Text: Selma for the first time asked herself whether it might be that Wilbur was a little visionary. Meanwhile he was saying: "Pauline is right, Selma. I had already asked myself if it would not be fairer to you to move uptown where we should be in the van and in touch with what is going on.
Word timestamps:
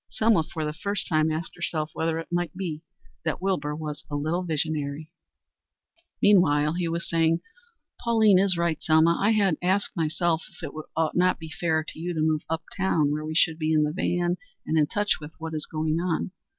Selma 0.09 0.41
for 0.41 0.65
the 0.65 0.73
first 0.73 1.07
time 1.07 1.31
asked 1.31 1.55
herself 1.55 1.91
whether 1.93 2.17
it 2.17 2.31
might 2.31 2.51
be 2.55 2.81
that 3.23 3.39
Wilbur 3.39 3.75
was 3.75 4.03
a 4.09 4.15
little 4.15 4.41
visionary. 4.41 5.11
Meanwhile 6.23 6.73
he 6.73 6.87
was 6.87 7.07
saying: 7.07 7.41
"Pauline 8.03 8.39
is 8.39 8.57
right, 8.57 8.81
Selma. 8.81 9.15
I 9.21 9.29
had 9.29 9.57
already 9.61 9.67
asked 9.67 9.95
myself 9.95 10.41
if 10.55 10.63
it 10.63 10.73
would 10.73 10.85
not 11.13 11.37
be 11.37 11.51
fairer 11.51 11.83
to 11.89 11.99
you 11.99 12.15
to 12.15 12.19
move 12.19 12.41
uptown 12.49 13.11
where 13.11 13.23
we 13.23 13.35
should 13.35 13.59
be 13.59 13.73
in 13.73 13.83
the 13.83 13.93
van 13.93 14.37
and 14.65 14.75
in 14.75 14.87
touch 14.87 15.19
with 15.21 15.35
what 15.37 15.53
is 15.53 15.67
going 15.67 15.99
on. 15.99 16.31